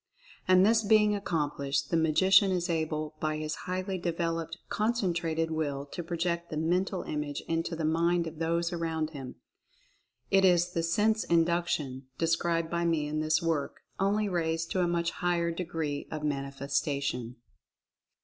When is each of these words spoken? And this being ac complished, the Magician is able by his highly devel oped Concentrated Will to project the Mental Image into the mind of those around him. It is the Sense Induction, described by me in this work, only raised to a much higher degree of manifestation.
And 0.47 0.65
this 0.65 0.81
being 0.83 1.13
ac 1.13 1.25
complished, 1.25 1.89
the 1.91 1.95
Magician 1.95 2.49
is 2.49 2.71
able 2.71 3.13
by 3.19 3.37
his 3.37 3.53
highly 3.69 3.99
devel 4.01 4.41
oped 4.43 4.57
Concentrated 4.67 5.51
Will 5.51 5.85
to 5.91 6.01
project 6.01 6.49
the 6.49 6.57
Mental 6.57 7.03
Image 7.03 7.41
into 7.47 7.75
the 7.75 7.85
mind 7.85 8.25
of 8.25 8.39
those 8.39 8.73
around 8.73 9.11
him. 9.11 9.35
It 10.31 10.43
is 10.43 10.71
the 10.73 10.81
Sense 10.81 11.23
Induction, 11.25 12.07
described 12.17 12.71
by 12.71 12.83
me 12.83 13.07
in 13.07 13.19
this 13.19 13.43
work, 13.43 13.81
only 13.99 14.27
raised 14.27 14.71
to 14.71 14.81
a 14.81 14.87
much 14.87 15.11
higher 15.11 15.51
degree 15.51 16.07
of 16.09 16.23
manifestation. 16.23 17.35